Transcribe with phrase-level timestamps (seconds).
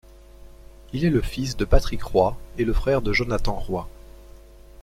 [0.93, 3.87] Il est le fils de Patrick Roy et le frère de Jonathan Roy.